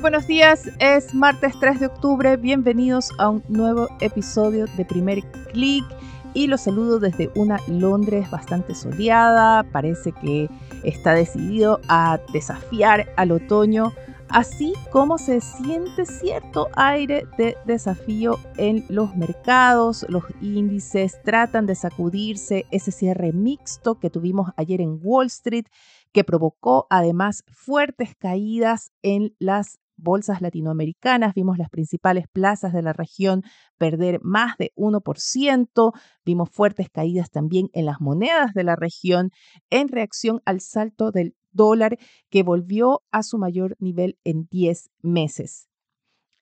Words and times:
Buenos 0.00 0.26
días, 0.26 0.70
es 0.78 1.12
martes 1.12 1.52
3 1.60 1.80
de 1.80 1.86
octubre, 1.86 2.38
bienvenidos 2.38 3.10
a 3.18 3.28
un 3.28 3.44
nuevo 3.48 3.86
episodio 4.00 4.64
de 4.78 4.86
Primer 4.86 5.22
Click 5.52 5.84
y 6.32 6.46
los 6.46 6.62
saludo 6.62 6.98
desde 6.98 7.30
una 7.34 7.60
Londres 7.68 8.30
bastante 8.30 8.74
soleada, 8.74 9.62
parece 9.62 10.12
que 10.12 10.48
está 10.84 11.12
decidido 11.12 11.80
a 11.88 12.18
desafiar 12.32 13.12
al 13.18 13.30
otoño, 13.30 13.92
así 14.30 14.72
como 14.90 15.18
se 15.18 15.42
siente 15.42 16.06
cierto 16.06 16.68
aire 16.76 17.26
de 17.36 17.58
desafío 17.66 18.38
en 18.56 18.86
los 18.88 19.14
mercados, 19.16 20.06
los 20.08 20.24
índices 20.40 21.20
tratan 21.24 21.66
de 21.66 21.74
sacudirse 21.74 22.64
ese 22.70 22.90
cierre 22.90 23.34
mixto 23.34 24.00
que 24.00 24.08
tuvimos 24.08 24.50
ayer 24.56 24.80
en 24.80 24.98
Wall 25.02 25.26
Street 25.26 25.66
que 26.12 26.24
provocó 26.24 26.86
además 26.88 27.44
fuertes 27.52 28.14
caídas 28.16 28.92
en 29.02 29.34
las 29.38 29.78
bolsas 30.00 30.40
latinoamericanas, 30.40 31.34
vimos 31.34 31.58
las 31.58 31.70
principales 31.70 32.26
plazas 32.32 32.72
de 32.72 32.82
la 32.82 32.92
región 32.92 33.42
perder 33.78 34.20
más 34.22 34.56
de 34.58 34.72
1%, 34.76 35.92
vimos 36.24 36.50
fuertes 36.50 36.88
caídas 36.90 37.30
también 37.30 37.68
en 37.72 37.86
las 37.86 38.00
monedas 38.00 38.52
de 38.54 38.64
la 38.64 38.76
región 38.76 39.30
en 39.70 39.88
reacción 39.88 40.40
al 40.44 40.60
salto 40.60 41.10
del 41.10 41.34
dólar 41.52 41.98
que 42.30 42.42
volvió 42.42 43.02
a 43.10 43.22
su 43.22 43.38
mayor 43.38 43.76
nivel 43.78 44.18
en 44.24 44.46
10 44.50 44.90
meses. 45.02 45.68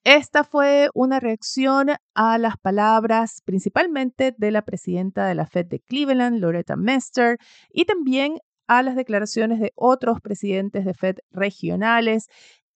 Esta 0.04 0.44
fue 0.44 0.88
una 0.94 1.20
reacción 1.20 1.88
a 2.14 2.38
las 2.38 2.56
palabras 2.56 3.42
principalmente 3.44 4.34
de 4.36 4.50
la 4.50 4.62
presidenta 4.62 5.26
de 5.26 5.34
la 5.34 5.46
Fed 5.46 5.66
de 5.66 5.80
Cleveland, 5.80 6.40
Loretta 6.40 6.76
Mester, 6.76 7.36
y 7.70 7.84
también 7.84 8.38
a 8.68 8.82
las 8.82 8.96
declaraciones 8.96 9.60
de 9.60 9.72
otros 9.74 10.20
presidentes 10.20 10.84
de 10.84 10.94
Fed 10.94 11.16
regionales 11.30 12.28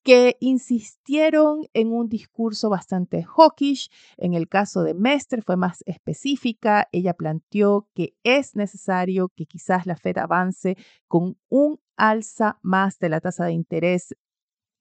que 0.03 0.37
insistieron 0.41 1.67
en 1.75 1.93
un 1.93 2.09
discurso 2.09 2.69
bastante 2.69 3.25
hawkish. 3.25 3.91
En 4.17 4.35
el 4.35 4.49
caso 4.49 4.83
de 4.83 4.95
Mester 4.95 5.43
fue 5.43 5.57
más 5.57 5.83
específica. 5.87 6.89
Ella 6.93 7.15
planteó 7.15 7.89
que 7.95 8.15
es 8.25 8.57
necesario 8.57 9.31
que 9.37 9.47
quizás 9.47 9.87
la 9.87 9.97
Fed 9.97 10.19
avance 10.19 10.77
con 11.07 11.39
un 11.49 11.81
alza 11.97 12.59
más 12.63 12.99
de 12.99 13.09
la 13.09 13.21
tasa 13.21 13.45
de 13.45 13.53
interés 13.53 14.15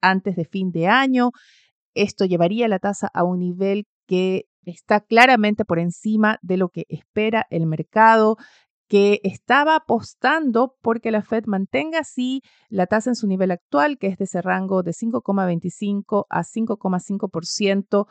antes 0.02 0.36
de 0.36 0.46
fin 0.46 0.72
de 0.72 0.88
año. 0.88 1.32
Esto 1.94 2.26
llevaría 2.26 2.68
la 2.68 2.80
tasa 2.80 3.08
a 3.14 3.24
un 3.24 3.40
nivel 3.40 3.86
que 4.08 4.48
está 4.66 5.02
claramente 5.02 5.66
por 5.66 5.80
encima 5.80 6.40
de 6.42 6.58
lo 6.58 6.70
que 6.70 6.86
espera 6.90 7.46
el 7.50 7.66
mercado 7.66 8.38
que 8.92 9.22
estaba 9.24 9.78
apostando 9.78 10.76
porque 10.82 11.12
la 11.12 11.22
Fed 11.22 11.46
mantenga 11.46 12.00
así 12.00 12.42
la 12.68 12.88
tasa 12.88 13.12
en 13.12 13.16
su 13.16 13.26
nivel 13.26 13.52
actual, 13.52 13.98
que 13.98 14.08
es 14.08 14.18
de 14.18 14.26
ese 14.26 14.42
rango 14.42 14.84
de 14.84 14.92
5,25 14.92 16.26
a 16.30 16.44
5,5%, 16.44 18.08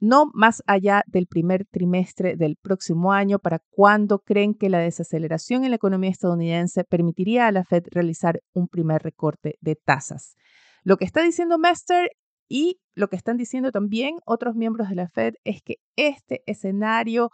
no 0.00 0.26
más 0.34 0.64
allá 0.66 1.04
del 1.06 1.28
primer 1.28 1.66
trimestre 1.66 2.34
del 2.34 2.56
próximo 2.56 3.12
año, 3.12 3.38
para 3.38 3.60
cuando 3.70 4.18
creen 4.18 4.54
que 4.54 4.68
la 4.68 4.80
desaceleración 4.80 5.62
en 5.62 5.70
la 5.70 5.76
economía 5.76 6.10
estadounidense 6.10 6.82
permitiría 6.82 7.46
a 7.46 7.52
la 7.52 7.62
Fed 7.62 7.84
realizar 7.92 8.42
un 8.52 8.66
primer 8.66 9.04
recorte 9.04 9.54
de 9.60 9.76
tasas. 9.76 10.34
Lo 10.82 10.96
que 10.96 11.04
está 11.04 11.22
diciendo 11.22 11.58
Mester 11.58 12.10
y 12.48 12.80
lo 12.96 13.06
que 13.06 13.14
están 13.14 13.36
diciendo 13.36 13.70
también 13.70 14.16
otros 14.24 14.56
miembros 14.56 14.88
de 14.88 14.96
la 14.96 15.08
Fed 15.08 15.34
es 15.44 15.62
que 15.62 15.76
este 15.94 16.42
escenario 16.46 17.30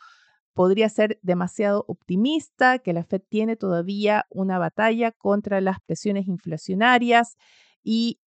podría 0.58 0.88
ser 0.88 1.20
demasiado 1.22 1.84
optimista, 1.86 2.80
que 2.80 2.92
la 2.92 3.04
Fed 3.04 3.22
tiene 3.28 3.54
todavía 3.54 4.26
una 4.28 4.58
batalla 4.58 5.12
contra 5.12 5.60
las 5.60 5.76
presiones 5.86 6.26
inflacionarias 6.26 7.36
y 7.84 8.18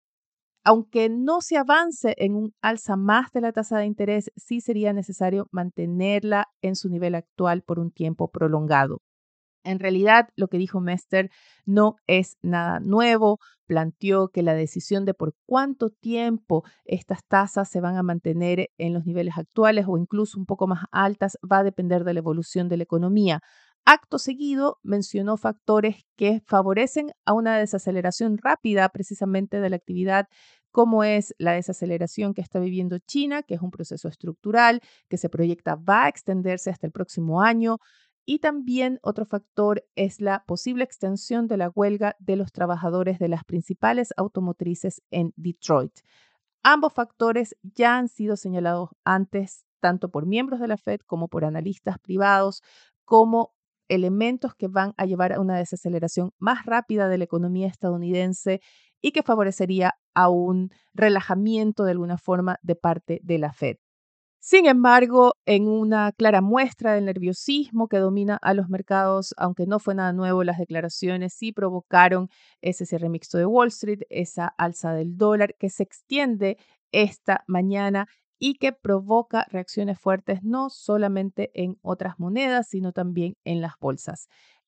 aunque 0.63 1.09
no 1.09 1.41
se 1.41 1.57
avance 1.57 2.15
en 2.17 2.37
un 2.37 2.53
alza 2.61 2.95
más 2.95 3.33
de 3.33 3.41
la 3.41 3.51
tasa 3.51 3.79
de 3.79 3.85
interés, 3.85 4.31
sí 4.37 4.61
sería 4.61 4.93
necesario 4.93 5.49
mantenerla 5.51 6.47
en 6.61 6.77
su 6.77 6.87
nivel 6.87 7.15
actual 7.15 7.63
por 7.63 7.79
un 7.79 7.91
tiempo 7.91 8.29
prolongado. 8.29 9.01
En 9.63 9.79
realidad, 9.79 10.29
lo 10.35 10.47
que 10.47 10.57
dijo 10.57 10.81
Mester 10.81 11.29
no 11.65 11.95
es 12.07 12.37
nada 12.41 12.79
nuevo. 12.79 13.39
Planteó 13.65 14.29
que 14.29 14.43
la 14.43 14.53
decisión 14.53 15.05
de 15.05 15.13
por 15.13 15.33
cuánto 15.45 15.89
tiempo 15.89 16.63
estas 16.85 17.25
tasas 17.25 17.69
se 17.69 17.79
van 17.79 17.95
a 17.95 18.03
mantener 18.03 18.69
en 18.77 18.93
los 18.93 19.05
niveles 19.05 19.37
actuales 19.37 19.85
o 19.87 19.97
incluso 19.97 20.39
un 20.39 20.45
poco 20.45 20.67
más 20.67 20.85
altas 20.91 21.37
va 21.49 21.59
a 21.59 21.63
depender 21.63 22.03
de 22.03 22.13
la 22.13 22.19
evolución 22.19 22.67
de 22.69 22.77
la 22.77 22.83
economía. 22.83 23.41
Acto 23.85 24.19
seguido, 24.19 24.77
mencionó 24.83 25.37
factores 25.37 26.05
que 26.15 26.41
favorecen 26.45 27.11
a 27.25 27.33
una 27.33 27.57
desaceleración 27.57 28.37
rápida 28.37 28.89
precisamente 28.89 29.59
de 29.59 29.69
la 29.69 29.75
actividad 29.75 30.27
como 30.71 31.03
es 31.03 31.35
la 31.37 31.51
desaceleración 31.53 32.33
que 32.33 32.41
está 32.41 32.59
viviendo 32.59 32.97
China, 32.99 33.43
que 33.43 33.55
es 33.55 33.61
un 33.61 33.71
proceso 33.71 34.07
estructural 34.07 34.81
que 35.09 35.17
se 35.17 35.29
proyecta 35.29 35.75
va 35.75 36.05
a 36.05 36.07
extenderse 36.09 36.69
hasta 36.69 36.87
el 36.87 36.93
próximo 36.93 37.41
año, 37.41 37.77
y 38.31 38.39
también 38.39 38.97
otro 39.03 39.25
factor 39.25 39.83
es 39.97 40.21
la 40.21 40.45
posible 40.45 40.85
extensión 40.85 41.47
de 41.47 41.57
la 41.57 41.67
huelga 41.67 42.15
de 42.19 42.37
los 42.37 42.53
trabajadores 42.53 43.19
de 43.19 43.27
las 43.27 43.43
principales 43.43 44.13
automotrices 44.15 45.01
en 45.11 45.33
Detroit. 45.35 45.99
Ambos 46.63 46.93
factores 46.93 47.57
ya 47.61 47.97
han 47.97 48.07
sido 48.07 48.37
señalados 48.37 48.91
antes, 49.03 49.65
tanto 49.81 50.11
por 50.11 50.27
miembros 50.27 50.61
de 50.61 50.69
la 50.69 50.77
Fed 50.77 51.01
como 51.05 51.27
por 51.27 51.43
analistas 51.43 51.99
privados, 51.99 52.63
como 53.03 53.53
elementos 53.89 54.55
que 54.55 54.69
van 54.69 54.93
a 54.95 55.05
llevar 55.05 55.33
a 55.33 55.41
una 55.41 55.57
desaceleración 55.57 56.31
más 56.39 56.65
rápida 56.65 57.09
de 57.09 57.17
la 57.17 57.25
economía 57.25 57.67
estadounidense 57.67 58.61
y 59.01 59.11
que 59.11 59.23
favorecería 59.23 59.95
a 60.13 60.29
un 60.29 60.71
relajamiento 60.93 61.83
de 61.83 61.91
alguna 61.91 62.17
forma 62.17 62.59
de 62.61 62.77
parte 62.77 63.19
de 63.23 63.39
la 63.39 63.51
Fed. 63.51 63.75
Sin 64.43 64.65
embargo, 64.65 65.35
en 65.45 65.67
una 65.67 66.11
clara 66.13 66.41
muestra 66.41 66.93
del 66.95 67.05
nerviosismo 67.05 67.87
que 67.87 67.97
domina 67.97 68.39
a 68.41 68.55
los 68.55 68.69
mercados, 68.69 69.35
aunque 69.37 69.67
no 69.67 69.77
fue 69.77 69.93
nada 69.93 70.13
nuevo, 70.13 70.43
las 70.43 70.57
declaraciones 70.57 71.35
sí 71.35 71.51
provocaron 71.51 72.27
ese 72.59 72.87
cierre 72.87 73.07
mixto 73.07 73.37
de 73.37 73.45
Wall 73.45 73.67
Street, 73.67 73.99
esa 74.09 74.47
alza 74.47 74.93
del 74.93 75.15
dólar 75.15 75.53
que 75.59 75.69
se 75.69 75.83
extiende 75.83 76.57
esta 76.91 77.43
mañana 77.45 78.07
y 78.39 78.55
que 78.55 78.71
provoca 78.71 79.45
reacciones 79.51 79.99
fuertes 79.99 80.41
no 80.41 80.71
solamente 80.71 81.51
en 81.53 81.77
otras 81.83 82.17
monedas, 82.17 82.67
sino 82.67 82.93
también 82.93 83.37
en 83.43 83.61
las 83.61 83.73
bolsas. 83.79 84.27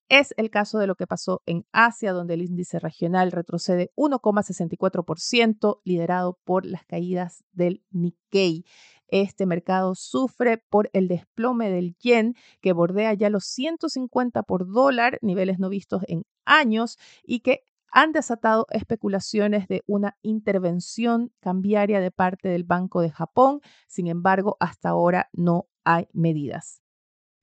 Es 0.10 0.36
el 0.38 0.52
caso 0.52 0.78
de 0.78 0.86
lo 0.86 0.94
que 0.94 1.08
pasó 1.08 1.42
en 1.48 1.66
Asia, 1.72 2.12
donde 2.12 2.36
el 2.36 2.44
índice 2.44 2.78
regional 2.78 3.32
retrocede 3.32 3.92
1,64%, 3.96 5.82
liderado 5.86 6.38
por 6.44 6.68
las 6.68 6.86
caídas 6.86 7.44
del 7.52 7.84
Nikkei. 7.90 8.66
Este 9.13 9.46
mercado 9.46 9.94
sufre 9.94 10.57
por 10.57 10.90
el 10.91 11.07
desplome 11.07 11.69
del 11.69 11.96
yen 12.00 12.34
que 12.62 12.74
bordea 12.74 13.13
ya 13.13 13.29
los 13.29 13.46
150 13.46 14.41
por 14.41 14.68
dólar, 14.68 15.19
niveles 15.22 15.59
no 15.59 15.69
vistos 15.69 16.01
en 16.07 16.24
años, 16.46 16.97
y 17.24 17.41
que 17.41 17.59
han 17.91 18.12
desatado 18.12 18.66
especulaciones 18.72 19.68
de 19.68 19.84
una 19.85 20.18
intervención 20.24 21.31
cambiaria 21.41 22.00
de 22.00 22.09
parte 22.09 22.50
del 22.50 22.63
Banco 22.63 23.01
de 23.01 23.12
Japón. 23.12 23.62
Sin 23.88 24.07
embargo, 24.07 24.57
hasta 24.60 24.89
ahora 24.89 25.30
no 25.31 25.68
hay 25.83 26.07
medidas. 26.12 26.81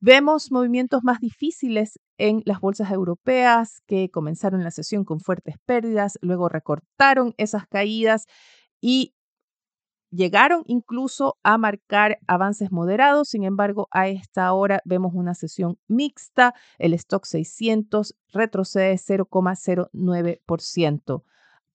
Vemos 0.01 0.51
movimientos 0.51 1.05
más 1.05 1.21
difíciles 1.21 2.01
en 2.19 2.43
las 2.47 2.59
bolsas 2.59 2.91
europeas 2.91 3.81
que 3.87 4.11
comenzaron 4.11 4.65
la 4.65 4.73
sesión 4.73 5.05
con 5.05 5.21
fuertes 5.21 5.55
pérdidas, 5.67 6.19
luego 6.21 6.49
recortaron 6.49 7.33
esas 7.37 7.69
caídas 7.69 8.27
y 8.81 9.15
Llegaron 10.13 10.65
incluso 10.67 11.39
a 11.45 11.57
marcar 11.57 12.19
avances 12.27 12.73
moderados, 12.73 13.29
sin 13.29 13.45
embargo, 13.45 13.87
a 13.93 14.09
esta 14.09 14.53
hora 14.53 14.81
vemos 14.85 15.13
una 15.15 15.35
sesión 15.35 15.79
mixta. 15.87 16.53
El 16.79 16.95
stock 16.95 17.25
600 17.25 18.17
retrocede 18.33 18.97
0,09%. 18.97 21.23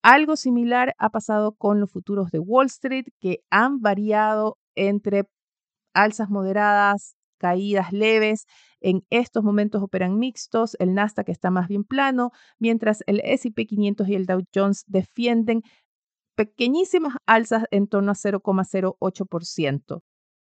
Algo 0.01 0.35
similar 0.35 0.95
ha 0.97 1.09
pasado 1.09 1.53
con 1.53 1.79
los 1.79 1.91
futuros 1.91 2.29
de 2.29 2.39
Wall 2.39 2.67
Street, 2.67 3.05
que 3.19 3.39
han 3.49 3.79
variado 3.79 4.57
entre 4.75 5.29
alzas 5.93 6.29
moderadas, 6.29 7.15
caídas 7.37 7.93
leves. 7.93 8.45
En 8.81 9.05
estos 9.09 9.43
momentos 9.43 9.81
operan 9.81 10.19
mixtos, 10.19 10.75
el 10.79 10.93
Nasdaq 10.93 11.29
está 11.29 11.51
más 11.51 11.69
bien 11.69 11.85
plano, 11.85 12.31
mientras 12.59 13.01
el 13.07 13.21
SP 13.23 13.65
500 13.65 14.09
y 14.09 14.15
el 14.15 14.25
Dow 14.25 14.43
Jones 14.53 14.83
defienden 14.87 15.61
pequeñísimas 16.35 17.15
alzas 17.25 17.65
en 17.71 17.87
torno 17.87 18.11
a 18.11 18.15
0,08%. 18.15 20.01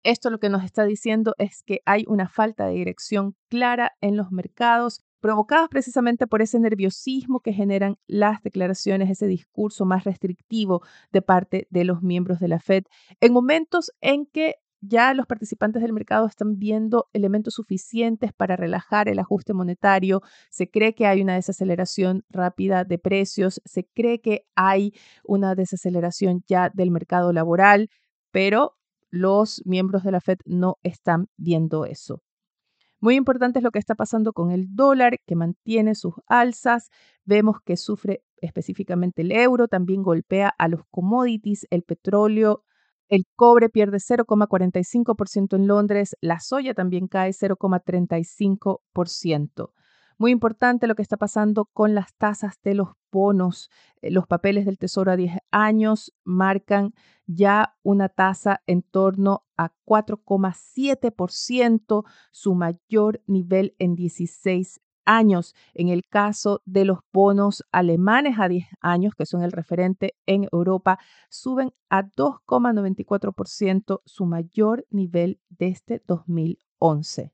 Esto 0.03 0.31
lo 0.31 0.39
que 0.39 0.49
nos 0.49 0.63
está 0.65 0.85
diciendo 0.85 1.35
es 1.39 1.63
que 1.65 1.81
hay 1.85 2.05
una 2.07 2.29
falta 2.29 2.67
de 2.67 2.75
dirección 2.75 3.35
clara 3.49 3.93
en 4.01 4.17
los 4.17 4.31
mercados 4.31 5.01
provocados 5.21 5.69
precisamente 5.69 6.29
por 6.29 6.43
ese 6.43 6.61
nerviosismo 6.61 7.41
que 7.41 7.53
generan 7.53 7.97
las 8.07 8.43
declaraciones, 8.43 9.11
ese 9.11 9.27
discurso 9.27 9.85
más 9.85 10.05
restrictivo 10.05 10.83
de 11.11 11.23
parte 11.23 11.67
de 11.71 11.85
los 11.85 12.03
miembros 12.03 12.39
de 12.39 12.47
la 12.47 12.61
Fed, 12.61 12.85
en 13.21 13.33
momentos 13.33 13.91
en 14.01 14.27
que 14.27 14.55
ya 14.87 15.15
los 15.15 15.27
participantes 15.27 15.83
del 15.83 15.93
mercado 15.93 16.27
están 16.27 16.59
viendo 16.59 17.09
elementos 17.13 17.55
suficientes 17.55 18.33
para 18.33 18.57
relajar 18.57 19.09
el 19.09 19.19
ajuste 19.19 19.53
monetario, 19.55 20.23
se 20.51 20.71
cree 20.71 20.95
que 20.95 21.07
hay 21.07 21.23
una 21.23 21.35
desaceleración 21.35 22.25
rápida 22.29 22.85
de 22.85 22.99
precios, 22.99 23.61
se 23.65 23.85
cree 23.85 24.21
que 24.21 24.47
hay 24.55 24.93
una 25.25 25.55
desaceleración 25.55 26.43
ya 26.47 26.71
del 26.73 26.91
mercado 26.91 27.33
laboral, 27.33 27.89
pero 28.31 28.77
los 29.11 29.63
miembros 29.65 30.03
de 30.03 30.13
la 30.13 30.21
Fed 30.21 30.39
no 30.45 30.77
están 30.83 31.29
viendo 31.37 31.85
eso. 31.85 32.23
Muy 33.01 33.15
importante 33.15 33.59
es 33.59 33.63
lo 33.63 33.71
que 33.71 33.79
está 33.79 33.95
pasando 33.95 34.33
con 34.33 34.51
el 34.51 34.75
dólar, 34.75 35.19
que 35.27 35.37
mantiene 35.37 35.95
sus 35.95 36.15
alzas. 36.27 36.89
Vemos 37.25 37.59
que 37.65 37.77
sufre 37.77 38.23
específicamente 38.39 39.23
el 39.23 39.33
euro, 39.33 39.69
también 39.69 40.03
golpea 40.03 40.49
a 40.49 40.69
los 40.69 40.81
commodities, 40.91 41.67
el 41.71 41.83
petróleo, 41.83 42.65
el 43.09 43.27
cobre 43.37 43.69
pierde 43.69 43.99
0,45% 43.99 45.57
en 45.57 45.67
Londres, 45.67 46.17
la 46.21 46.39
soya 46.41 46.73
también 46.75 47.09
cae 47.09 47.33
0,35%. 47.33 49.73
Muy 50.19 50.31
importante 50.31 50.87
lo 50.87 50.95
que 50.95 51.03
está 51.03 51.19
pasando 51.19 51.67
con 51.67 51.95
las 51.95 52.15
tasas 52.15 52.59
de 52.63 52.73
los 52.75 52.93
bonos. 53.13 53.69
Eh, 54.01 54.11
los 54.11 54.27
papeles 54.27 54.65
del 54.65 54.79
Tesoro 54.79 55.13
a 55.13 55.17
10 55.17 55.37
años 55.51 56.15
marcan 56.25 56.95
ya 57.27 57.77
una 57.83 58.09
tasa 58.09 58.63
en 58.67 58.81
torno 58.83 59.45
a 59.59 59.75
4,7%, 59.85 62.05
su 62.31 62.55
mayor 62.55 63.23
nivel 63.27 63.75
en 63.79 63.95
16 63.95 64.81
años. 65.07 65.55
En 65.73 65.89
el 65.89 66.05
caso 66.05 66.61
de 66.67 66.85
los 66.85 66.99
bonos 67.13 67.65
alemanes 67.73 68.39
a 68.39 68.49
10 68.49 68.67
años, 68.81 69.15
que 69.15 69.25
son 69.25 69.43
el 69.43 69.53
referente 69.53 70.15
en 70.27 70.47
Europa, 70.53 70.99
suben 71.31 71.73
a 71.89 72.03
2,94%, 72.03 74.03
su 74.05 74.27
mayor 74.27 74.87
nivel 74.91 75.41
desde 75.49 76.03
2011. 76.07 77.33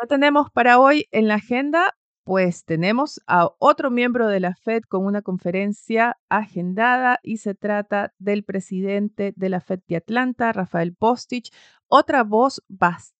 Ya 0.00 0.06
tenemos 0.08 0.50
para 0.50 0.80
hoy 0.80 1.06
en 1.12 1.28
la 1.28 1.36
agenda 1.36 1.94
pues 2.24 2.64
tenemos 2.64 3.20
a 3.26 3.50
otro 3.58 3.90
miembro 3.90 4.28
de 4.28 4.40
la 4.40 4.54
Fed 4.54 4.82
con 4.88 5.04
una 5.04 5.20
conferencia 5.20 6.16
agendada 6.30 7.20
y 7.22 7.36
se 7.36 7.54
trata 7.54 8.14
del 8.18 8.44
presidente 8.44 9.34
de 9.36 9.48
la 9.50 9.60
Fed 9.60 9.80
de 9.86 9.96
Atlanta, 9.96 10.52
Rafael 10.52 10.96
Bostich, 10.98 11.52
otra 11.86 12.24
voz 12.24 12.64
bastante 12.66 13.13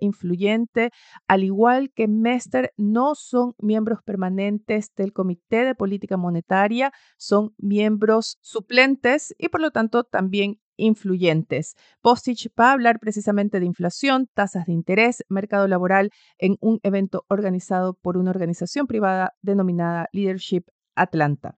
influyente, 0.00 0.90
al 1.26 1.44
igual 1.44 1.90
que 1.94 2.08
Mester, 2.08 2.72
no 2.76 3.14
son 3.14 3.54
miembros 3.58 4.00
permanentes 4.04 4.92
del 4.96 5.12
Comité 5.12 5.64
de 5.64 5.74
Política 5.74 6.16
Monetaria, 6.16 6.92
son 7.16 7.54
miembros 7.58 8.38
suplentes 8.40 9.34
y 9.38 9.48
por 9.48 9.60
lo 9.60 9.70
tanto 9.70 10.04
también 10.04 10.60
influyentes. 10.76 11.74
Postich 12.00 12.48
va 12.58 12.70
a 12.70 12.72
hablar 12.72 12.98
precisamente 13.00 13.60
de 13.60 13.66
inflación, 13.66 14.28
tasas 14.34 14.66
de 14.66 14.72
interés, 14.72 15.24
mercado 15.28 15.68
laboral 15.68 16.10
en 16.38 16.56
un 16.60 16.80
evento 16.82 17.24
organizado 17.28 17.94
por 17.94 18.16
una 18.16 18.30
organización 18.30 18.86
privada 18.86 19.34
denominada 19.42 20.08
Leadership 20.12 20.64
Atlanta. 20.94 21.56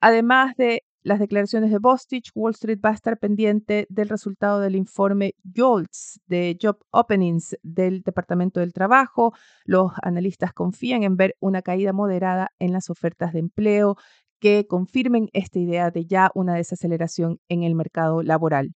Además 0.00 0.56
de 0.56 0.82
las 1.02 1.18
declaraciones 1.18 1.70
de 1.70 1.78
Bostich, 1.78 2.30
Wall 2.34 2.52
Street 2.52 2.78
va 2.84 2.90
a 2.90 2.94
estar 2.94 3.18
pendiente 3.18 3.86
del 3.88 4.08
resultado 4.08 4.60
del 4.60 4.76
informe 4.76 5.34
JOLTS 5.44 6.20
de 6.26 6.58
Job 6.60 6.78
Openings 6.90 7.56
del 7.62 8.02
Departamento 8.02 8.60
del 8.60 8.72
Trabajo. 8.72 9.32
Los 9.64 9.92
analistas 10.02 10.52
confían 10.52 11.02
en 11.02 11.16
ver 11.16 11.36
una 11.40 11.62
caída 11.62 11.92
moderada 11.92 12.50
en 12.58 12.72
las 12.72 12.90
ofertas 12.90 13.32
de 13.32 13.38
empleo 13.38 13.96
que 14.40 14.66
confirmen 14.66 15.28
esta 15.32 15.58
idea 15.58 15.90
de 15.90 16.06
ya 16.06 16.30
una 16.34 16.54
desaceleración 16.54 17.38
en 17.48 17.62
el 17.62 17.74
mercado 17.74 18.22
laboral. 18.22 18.72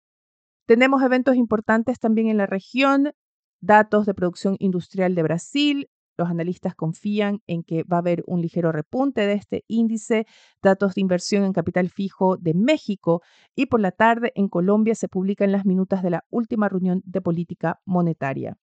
Tenemos 0.66 1.02
eventos 1.02 1.36
importantes 1.36 1.98
también 1.98 2.28
en 2.28 2.38
la 2.38 2.46
región, 2.46 3.12
datos 3.60 4.06
de 4.06 4.14
producción 4.14 4.56
industrial 4.60 5.14
de 5.14 5.22
Brasil. 5.22 5.88
Los 6.16 6.30
analistas 6.30 6.74
confían 6.74 7.42
en 7.46 7.62
que 7.62 7.82
va 7.82 7.96
a 7.96 8.00
haber 8.00 8.22
un 8.26 8.40
ligero 8.40 8.70
repunte 8.72 9.26
de 9.26 9.32
este 9.34 9.64
índice, 9.66 10.26
datos 10.62 10.94
de 10.94 11.00
inversión 11.00 11.44
en 11.44 11.52
capital 11.52 11.88
fijo 11.88 12.36
de 12.36 12.54
México 12.54 13.22
y 13.56 13.66
por 13.66 13.80
la 13.80 13.90
tarde 13.90 14.32
en 14.34 14.48
Colombia 14.48 14.94
se 14.94 15.08
publican 15.08 15.52
las 15.52 15.66
minutas 15.66 16.02
de 16.02 16.10
la 16.10 16.24
última 16.30 16.68
reunión 16.68 17.02
de 17.04 17.20
política 17.20 17.80
monetaria. 17.84 18.56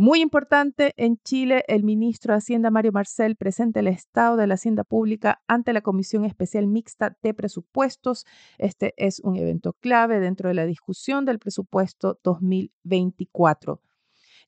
Muy 0.00 0.20
importante, 0.20 0.94
en 0.96 1.18
Chile, 1.24 1.64
el 1.66 1.82
ministro 1.82 2.32
de 2.32 2.38
Hacienda, 2.38 2.70
Mario 2.70 2.92
Marcel, 2.92 3.34
presenta 3.34 3.80
el 3.80 3.88
estado 3.88 4.36
de 4.36 4.46
la 4.46 4.54
Hacienda 4.54 4.84
Pública 4.84 5.42
ante 5.48 5.72
la 5.72 5.80
Comisión 5.80 6.24
Especial 6.24 6.68
Mixta 6.68 7.18
de 7.20 7.34
Presupuestos. 7.34 8.24
Este 8.58 8.94
es 8.96 9.18
un 9.18 9.34
evento 9.34 9.72
clave 9.72 10.20
dentro 10.20 10.50
de 10.50 10.54
la 10.54 10.66
discusión 10.66 11.24
del 11.24 11.40
presupuesto 11.40 12.20
2024. 12.22 13.80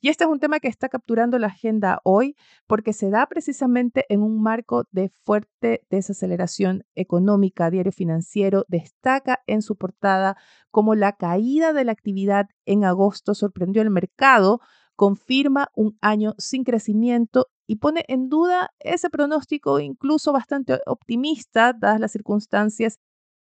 Y 0.00 0.08
este 0.08 0.24
es 0.24 0.30
un 0.30 0.40
tema 0.40 0.60
que 0.60 0.68
está 0.68 0.88
capturando 0.88 1.38
la 1.38 1.48
agenda 1.48 2.00
hoy 2.04 2.34
porque 2.66 2.92
se 2.92 3.10
da 3.10 3.26
precisamente 3.26 4.06
en 4.08 4.22
un 4.22 4.42
marco 4.42 4.84
de 4.92 5.10
fuerte 5.24 5.86
desaceleración 5.90 6.84
económica. 6.94 7.70
Diario 7.70 7.92
Financiero 7.92 8.64
destaca 8.68 9.42
en 9.46 9.60
su 9.60 9.76
portada 9.76 10.36
como 10.70 10.94
la 10.94 11.12
caída 11.12 11.74
de 11.74 11.84
la 11.84 11.92
actividad 11.92 12.48
en 12.64 12.84
agosto 12.84 13.34
sorprendió 13.34 13.82
al 13.82 13.90
mercado 13.90 14.60
confirma 15.00 15.70
un 15.74 15.96
año 16.02 16.34
sin 16.36 16.62
crecimiento 16.62 17.46
y 17.66 17.76
pone 17.76 18.04
en 18.08 18.28
duda 18.28 18.74
ese 18.80 19.08
pronóstico 19.08 19.80
incluso 19.80 20.30
bastante 20.30 20.78
optimista, 20.84 21.72
dadas 21.72 22.00
las 22.00 22.12
circunstancias 22.12 22.98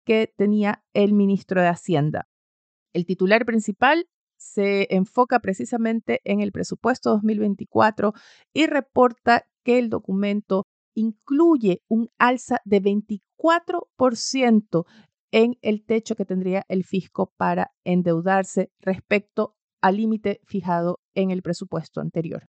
que 0.06 0.32
tenía 0.38 0.84
el 0.94 1.14
ministro 1.14 1.60
de 1.60 1.68
Hacienda. 1.68 2.28
El 2.94 3.08
titular 3.08 3.44
principal 3.44 4.08
se 4.38 4.88
enfoca 4.96 5.40
precisamente 5.40 6.22
en 6.24 6.42
el 6.42 6.52
presupuesto 6.52 7.12
2024 7.12 8.14
y 8.54 8.68
reporta 8.68 9.48
que 9.64 9.80
el 9.80 9.90
documento 9.90 10.66
incluye 10.96 11.82
un 11.88 12.10
alza 12.18 12.60
de 12.66 12.82
24% 12.82 14.86
en 15.32 15.58
el 15.62 15.86
techo 15.86 16.16
que 16.16 16.26
tendría 16.26 16.64
el 16.70 16.84
fisco 16.84 17.34
para 17.38 17.72
endeudarse 17.84 18.72
respecto 18.80 19.56
al 19.82 19.98
límite 19.98 20.40
fijado 20.46 21.00
en 21.14 21.32
el 21.32 21.42
presupuesto 21.42 22.02
anterior. 22.02 22.48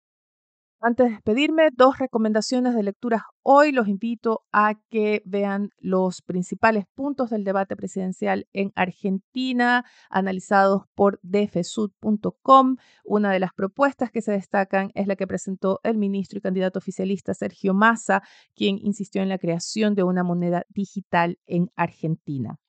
Antes 0.80 1.08
de 1.08 1.14
despedirme, 1.14 1.70
dos 1.76 1.98
recomendaciones 1.98 2.76
de 2.76 2.84
lecturas 2.84 3.24
hoy. 3.42 3.72
Los 3.72 3.88
invito 3.88 4.46
a 4.52 4.76
que 4.92 5.24
vean 5.26 5.72
los 5.80 6.22
principales 6.22 6.86
puntos 6.94 7.32
del 7.32 7.44
debate 7.44 7.76
presidencial 7.76 8.48
en 8.54 8.74
Argentina, 8.76 9.86
analizados 10.12 10.84
por 10.94 11.20
dfsud.com. 11.24 12.76
Una 13.04 13.32
de 13.32 13.40
las 13.40 13.54
propuestas 13.56 14.12
que 14.12 14.22
se 14.22 14.34
destacan 14.34 14.92
es 14.94 15.08
la 15.08 15.16
que 15.16 15.26
presentó 15.26 15.80
el 15.82 15.98
ministro 15.98 16.38
y 16.38 16.42
candidato 16.42 16.78
oficialista 16.78 17.34
Sergio 17.34 17.74
Massa, 17.74 18.22
quien 18.56 18.78
insistió 18.78 19.24
en 19.24 19.30
la 19.30 19.40
creación 19.40 19.96
de 19.96 20.04
una 20.04 20.24
moneda 20.24 20.64
digital 20.70 21.40
en 21.48 21.72
Argentina. 21.76 22.60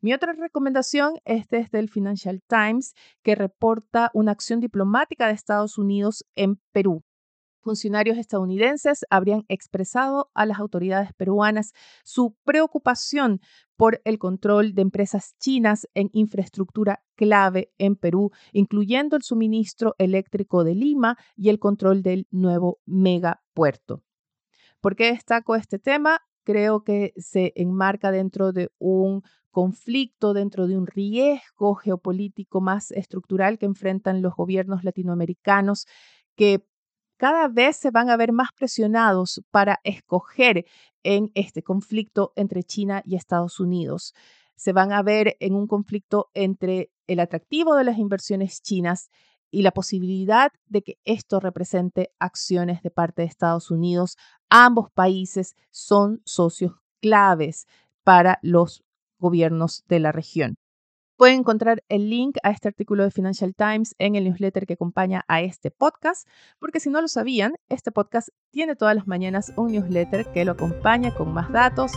Mi 0.00 0.14
otra 0.14 0.32
recomendación 0.32 1.18
es 1.26 1.46
desde 1.48 1.80
el 1.80 1.90
Financial 1.90 2.40
Times, 2.48 2.94
que 3.22 3.34
reporta 3.34 4.10
una 4.14 4.32
acción 4.32 4.60
diplomática 4.60 5.26
de 5.26 5.34
Estados 5.34 5.76
Unidos 5.76 6.24
en 6.34 6.58
Perú. 6.72 7.04
Funcionarios 7.66 8.16
estadounidenses 8.16 9.04
habrían 9.10 9.44
expresado 9.48 10.30
a 10.34 10.46
las 10.46 10.60
autoridades 10.60 11.12
peruanas 11.14 11.72
su 12.04 12.36
preocupación 12.44 13.40
por 13.74 14.00
el 14.04 14.20
control 14.20 14.72
de 14.72 14.82
empresas 14.82 15.34
chinas 15.40 15.88
en 15.92 16.08
infraestructura 16.12 17.02
clave 17.16 17.72
en 17.78 17.96
Perú, 17.96 18.30
incluyendo 18.52 19.16
el 19.16 19.24
suministro 19.24 19.96
eléctrico 19.98 20.62
de 20.62 20.76
Lima 20.76 21.18
y 21.34 21.48
el 21.48 21.58
control 21.58 22.02
del 22.04 22.28
nuevo 22.30 22.78
megapuerto. 22.86 24.04
¿Por 24.80 24.94
qué 24.94 25.06
destaco 25.06 25.56
este 25.56 25.80
tema? 25.80 26.20
Creo 26.44 26.84
que 26.84 27.14
se 27.16 27.52
enmarca 27.56 28.12
dentro 28.12 28.52
de 28.52 28.70
un 28.78 29.22
conflicto, 29.50 30.34
dentro 30.34 30.68
de 30.68 30.78
un 30.78 30.86
riesgo 30.86 31.74
geopolítico 31.74 32.60
más 32.60 32.92
estructural 32.92 33.58
que 33.58 33.66
enfrentan 33.66 34.22
los 34.22 34.36
gobiernos 34.36 34.84
latinoamericanos, 34.84 35.88
que 36.36 36.64
cada 37.16 37.48
vez 37.48 37.76
se 37.76 37.90
van 37.90 38.10
a 38.10 38.16
ver 38.16 38.32
más 38.32 38.50
presionados 38.54 39.42
para 39.50 39.80
escoger 39.84 40.66
en 41.02 41.30
este 41.34 41.62
conflicto 41.62 42.32
entre 42.36 42.62
China 42.62 43.02
y 43.04 43.16
Estados 43.16 43.60
Unidos. 43.60 44.14
Se 44.54 44.72
van 44.72 44.92
a 44.92 45.02
ver 45.02 45.36
en 45.40 45.54
un 45.54 45.66
conflicto 45.66 46.30
entre 46.34 46.90
el 47.06 47.20
atractivo 47.20 47.76
de 47.76 47.84
las 47.84 47.98
inversiones 47.98 48.62
chinas 48.62 49.10
y 49.50 49.62
la 49.62 49.70
posibilidad 49.70 50.50
de 50.66 50.82
que 50.82 50.98
esto 51.04 51.40
represente 51.40 52.10
acciones 52.18 52.82
de 52.82 52.90
parte 52.90 53.22
de 53.22 53.28
Estados 53.28 53.70
Unidos. 53.70 54.16
Ambos 54.50 54.90
países 54.90 55.54
son 55.70 56.20
socios 56.24 56.72
claves 57.00 57.66
para 58.02 58.38
los 58.42 58.82
gobiernos 59.18 59.84
de 59.88 60.00
la 60.00 60.12
región. 60.12 60.56
Pueden 61.16 61.40
encontrar 61.40 61.82
el 61.88 62.10
link 62.10 62.36
a 62.42 62.50
este 62.50 62.68
artículo 62.68 63.02
de 63.02 63.10
Financial 63.10 63.54
Times 63.54 63.94
en 63.98 64.16
el 64.16 64.24
newsletter 64.24 64.66
que 64.66 64.74
acompaña 64.74 65.24
a 65.28 65.40
este 65.40 65.70
podcast, 65.70 66.28
porque 66.58 66.78
si 66.78 66.90
no 66.90 67.00
lo 67.00 67.08
sabían, 67.08 67.54
este 67.70 67.90
podcast 67.90 68.28
tiene 68.50 68.76
todas 68.76 68.94
las 68.94 69.06
mañanas 69.06 69.50
un 69.56 69.72
newsletter 69.72 70.30
que 70.32 70.44
lo 70.44 70.52
acompaña 70.52 71.14
con 71.14 71.32
más 71.32 71.50
datos 71.50 71.92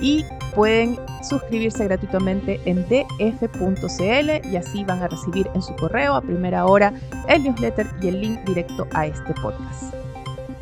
y 0.00 0.24
pueden 0.56 0.98
suscribirse 1.22 1.84
gratuitamente 1.84 2.60
en 2.64 2.84
df.cl 2.88 4.48
y 4.52 4.56
así 4.56 4.82
van 4.82 5.02
a 5.02 5.08
recibir 5.08 5.48
en 5.54 5.62
su 5.62 5.76
correo 5.76 6.14
a 6.14 6.22
primera 6.22 6.66
hora 6.66 6.92
el 7.28 7.44
newsletter 7.44 7.86
y 8.02 8.08
el 8.08 8.20
link 8.20 8.40
directo 8.40 8.88
a 8.92 9.06
este 9.06 9.34
podcast. 9.34 10.03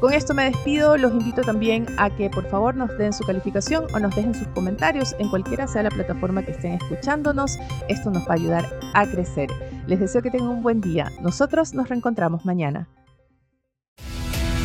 Con 0.02 0.12
esto 0.12 0.34
me 0.34 0.50
despido, 0.50 0.96
los 0.96 1.12
invito 1.12 1.42
también 1.42 1.86
a 1.96 2.10
que 2.10 2.28
por 2.28 2.50
favor 2.50 2.74
nos 2.74 2.98
den 2.98 3.12
su 3.12 3.22
calificación 3.22 3.84
o 3.94 4.00
nos 4.00 4.12
dejen 4.16 4.34
sus 4.34 4.48
comentarios 4.48 5.14
en 5.20 5.28
cualquiera 5.28 5.68
sea 5.68 5.84
la 5.84 5.90
plataforma 5.90 6.44
que 6.44 6.50
estén 6.50 6.72
escuchándonos. 6.72 7.56
Esto 7.88 8.10
nos 8.10 8.24
va 8.24 8.30
a 8.30 8.34
ayudar 8.34 8.80
a 8.94 9.06
crecer. 9.06 9.48
Les 9.86 10.00
deseo 10.00 10.20
que 10.20 10.32
tengan 10.32 10.48
un 10.48 10.62
buen 10.64 10.80
día. 10.80 11.12
Nosotros 11.20 11.72
nos 11.72 11.88
reencontramos 11.88 12.44
mañana. 12.44 12.88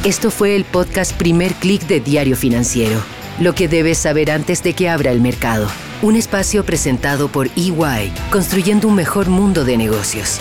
Esto 0.03 0.31
fue 0.31 0.55
el 0.55 0.65
podcast 0.65 1.15
Primer 1.15 1.53
Click 1.53 1.83
de 1.85 1.99
Diario 1.99 2.35
Financiero. 2.35 2.99
Lo 3.39 3.53
que 3.53 3.67
debes 3.67 3.99
saber 3.99 4.31
antes 4.31 4.63
de 4.63 4.73
que 4.73 4.89
abra 4.89 5.11
el 5.11 5.21
mercado. 5.21 5.67
Un 6.01 6.15
espacio 6.15 6.65
presentado 6.65 7.27
por 7.27 7.45
EY, 7.55 8.11
construyendo 8.31 8.87
un 8.87 8.95
mejor 8.95 9.29
mundo 9.29 9.65
de 9.65 9.77
negocios. 9.77 10.39